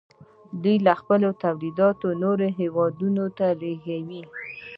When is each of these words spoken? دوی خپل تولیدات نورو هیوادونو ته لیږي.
دوی 0.63 0.77
خپل 1.01 1.21
تولیدات 1.43 1.99
نورو 2.21 2.47
هیوادونو 2.59 3.25
ته 3.37 3.47
لیږي. 3.61 3.99